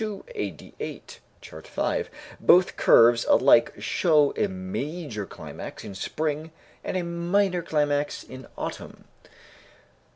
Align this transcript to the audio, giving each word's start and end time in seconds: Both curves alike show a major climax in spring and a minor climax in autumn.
Both 2.39 2.75
curves 2.75 3.25
alike 3.25 3.73
show 3.77 4.33
a 4.35 4.47
major 4.47 5.25
climax 5.27 5.83
in 5.83 5.93
spring 5.93 6.51
and 6.83 6.97
a 6.97 7.03
minor 7.03 7.61
climax 7.61 8.23
in 8.23 8.47
autumn. 8.57 9.03